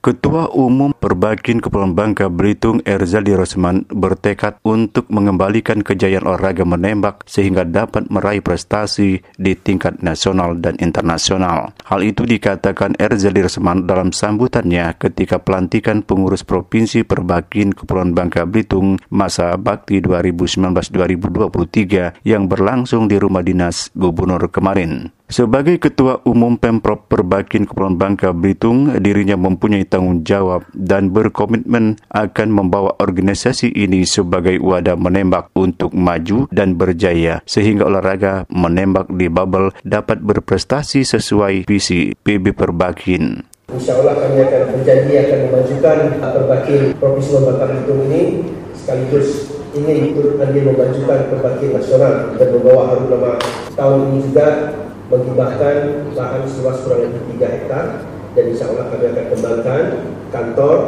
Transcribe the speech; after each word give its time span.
Ketua 0.00 0.48
Umum 0.56 0.96
Perbakin 0.96 1.60
Kepulauan 1.60 1.92
Bangka 1.92 2.32
Belitung 2.32 2.80
Erzaldi 2.88 3.36
Rosman 3.36 3.84
bertekad 3.84 4.56
untuk 4.64 5.04
mengembalikan 5.12 5.84
kejayaan 5.84 6.24
olahraga 6.24 6.64
menembak 6.64 7.20
sehingga 7.28 7.68
dapat 7.68 8.08
meraih 8.08 8.40
prestasi 8.40 9.20
di 9.36 9.52
tingkat 9.52 10.00
nasional 10.00 10.56
dan 10.56 10.80
internasional. 10.80 11.76
Hal 11.84 12.00
itu 12.00 12.24
dikatakan 12.24 12.96
Erzaldi 12.96 13.44
Rosman 13.44 13.84
dalam 13.84 14.16
sambutannya 14.16 14.96
ketika 14.96 15.36
pelantikan 15.36 16.00
pengurus 16.00 16.48
Provinsi 16.48 17.04
Perbakin 17.04 17.76
Kepulauan 17.76 18.16
Bangka 18.16 18.48
Belitung 18.48 18.96
masa 19.12 19.52
bakti 19.60 20.00
2019-2023 20.00 22.24
yang 22.24 22.48
berlangsung 22.48 23.04
di 23.04 23.20
rumah 23.20 23.44
dinas 23.44 23.92
gubernur 23.92 24.48
kemarin. 24.48 25.19
Sebagai 25.30 25.78
Ketua 25.78 26.18
Umum 26.26 26.58
Pemprov 26.58 27.06
Perbakin 27.06 27.62
Kepulauan 27.62 27.94
Bangka 27.94 28.34
Belitung, 28.34 28.90
dirinya 28.98 29.38
mempunyai 29.38 29.86
tanggung 29.86 30.26
jawab 30.26 30.66
dan 30.74 31.14
berkomitmen 31.14 32.02
akan 32.10 32.48
membawa 32.50 32.98
organisasi 32.98 33.70
ini 33.70 34.02
sebagai 34.02 34.58
wadah 34.58 34.98
menembak 34.98 35.46
untuk 35.54 35.94
maju 35.94 36.50
dan 36.50 36.74
berjaya 36.74 37.46
sehingga 37.46 37.86
olahraga 37.86 38.42
menembak 38.50 39.06
di 39.14 39.30
bubble 39.30 39.70
dapat 39.86 40.18
berprestasi 40.18 41.06
sesuai 41.06 41.62
visi 41.62 42.10
PB 42.26 42.50
Perbakin. 42.50 43.46
Insya 43.70 44.02
Allah 44.02 44.18
kami 44.18 44.42
akan 44.42 44.62
berjanji 44.82 45.14
akan 45.14 45.38
memajukan 45.46 45.98
Perbakin 46.26 46.80
Provinsi 46.98 47.30
Bangka 47.38 47.64
Belitung 47.70 48.02
ini 48.10 48.22
sekaligus 48.74 49.46
ingin 49.78 50.10
ikut 50.10 50.42
andil 50.42 50.74
memajukan 50.74 51.30
Perbakin 51.30 51.78
nasional 51.78 52.34
dan 52.34 52.48
membawa 52.50 52.82
harum 52.90 53.06
nama 53.14 53.32
tahun 53.78 53.98
ini 54.10 54.18
juga 54.26 54.46
menghibahkan 55.10 55.76
lahan 56.14 56.42
seluas 56.46 56.86
kurang 56.86 57.10
lebih 57.10 57.42
3 57.42 57.54
hektar 57.58 57.84
dan 58.38 58.44
insya 58.46 58.70
Allah 58.70 58.86
kami 58.94 59.04
akan 59.10 59.26
kembangkan 59.34 59.82
kantor 60.30 60.78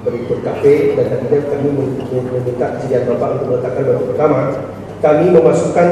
berikut 0.00 0.38
kafe 0.40 0.96
dan 0.96 1.12
tadinya 1.12 1.38
kami 1.50 1.68
meminta 1.76 2.66
kejadian 2.78 3.04
Bapak 3.12 3.28
untuk 3.36 3.46
meletakkan 3.52 3.84
baru 3.84 4.02
pertama. 4.08 4.38
Kami 4.96 5.24
memasukkan 5.28 5.88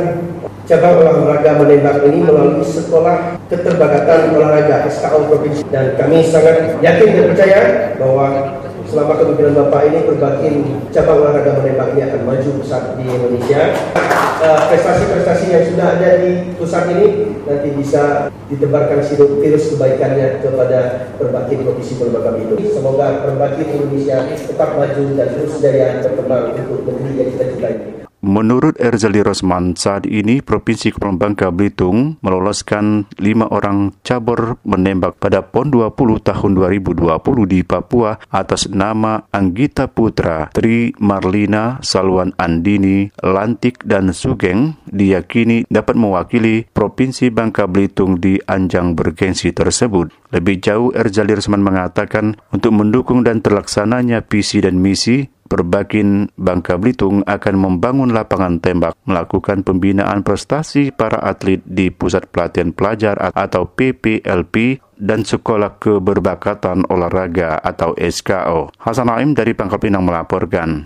cabang 0.65 0.97
olahraga 1.05 1.61
menembak 1.61 2.09
ini 2.09 2.25
melalui 2.25 2.65
sekolah 2.65 3.37
keterbagatan 3.53 4.33
olahraga 4.33 4.89
SKO 4.89 5.29
Provinsi. 5.29 5.69
Dan 5.69 5.93
kami 6.01 6.25
sangat 6.25 6.81
yakin 6.81 7.09
dan 7.13 7.25
percaya 7.37 7.61
bahwa 8.01 8.27
selama 8.95 9.19
kepemimpinan 9.19 9.55
Bapak 9.59 9.83
ini 9.91 9.98
berbakin 10.06 10.55
cabang 10.95 11.19
olahraga 11.27 11.59
menembak 11.59 11.98
ini 11.98 12.00
akan 12.06 12.20
maju 12.23 12.50
besar 12.62 12.95
di 12.95 13.03
Indonesia 13.11 13.75
Eh, 14.45 14.61
prestasi-prestasi 14.69 15.56
yang 15.56 15.64
sudah 15.64 15.86
ada 15.97 16.20
di 16.20 16.53
pusat 16.61 16.84
ini 16.92 17.33
nanti 17.48 17.73
bisa 17.73 18.28
ditebarkan 18.53 19.01
virus 19.41 19.73
kebaikannya 19.73 20.45
kepada 20.45 21.09
perbakin 21.17 21.64
Provinsi 21.64 21.97
Pulau 21.97 22.36
itu. 22.36 22.69
Semoga 22.69 23.25
perbakin 23.25 23.64
Indonesia 23.73 24.28
tetap 24.36 24.77
maju 24.77 25.03
dan 25.17 25.29
terus 25.33 25.56
jaya 25.64 26.05
berkembang 26.05 26.61
untuk 26.61 26.84
negeri 26.84 27.25
yang 27.25 27.29
kita 27.33 27.45
cintai. 27.56 28.04
Menurut 28.25 28.80
Erzali 28.80 29.20
Rosman, 29.20 29.77
saat 29.77 30.08
ini 30.08 30.41
Provinsi 30.41 30.97
Kepulauan 30.97 31.20
Bangka 31.20 31.53
Belitung 31.53 32.17
meloloskan 32.25 33.05
lima 33.20 33.44
orang 33.53 33.92
cabur 34.00 34.56
menembak 34.64 35.20
pada 35.20 35.44
PON 35.44 35.69
20 35.69 36.25
tahun 36.25 36.50
2020 36.56 37.05
di 37.45 37.61
Papua 37.69 38.17
atas 38.33 38.72
nama 38.72 39.28
Anggita 39.28 39.92
Putra, 39.92 40.48
Tri 40.56 40.97
Marlina, 41.05 41.84
Salwan 41.84 42.33
Andini, 42.41 43.12
Lantik, 43.20 43.84
dan 43.84 44.08
Sugeng 44.17 44.80
diyakini 44.89 45.69
dapat 45.69 45.92
mewakili 45.92 46.64
Provinsi 46.64 47.28
Bangka 47.28 47.69
Belitung 47.69 48.25
di 48.25 48.41
anjang 48.48 48.97
bergensi 48.97 49.52
tersebut. 49.52 50.33
Lebih 50.33 50.64
jauh, 50.64 50.97
Erzali 50.97 51.36
Rosman 51.36 51.61
mengatakan 51.61 52.41
untuk 52.56 52.72
mendukung 52.72 53.20
dan 53.20 53.45
terlaksananya 53.45 54.25
visi 54.25 54.64
dan 54.64 54.80
misi 54.80 55.28
Perbakin 55.45 56.33
Bangka 56.34 56.81
Belitung 56.81 57.23
akan 57.23 57.55
membangun 57.55 58.11
lapangan 58.11 58.59
tembak, 58.59 58.98
melakukan 59.06 59.62
pembinaan 59.62 60.27
prestasi 60.27 60.91
para 60.91 61.23
atlet 61.23 61.63
di 61.63 61.95
Pusat 61.95 62.33
Pelatihan 62.35 62.74
Pelajar 62.74 63.17
atau 63.36 63.69
PPLP 63.69 64.83
dan 64.98 65.23
Sekolah 65.23 65.79
Keberbakatan 65.79 66.89
Olahraga 66.91 67.63
atau 67.63 67.95
SKO. 67.95 68.74
Hasan 68.83 69.11
Aim 69.13 69.39
dari 69.39 69.55
Pangkal 69.55 69.79
Pinang 69.79 70.07
melaporkan. 70.07 70.83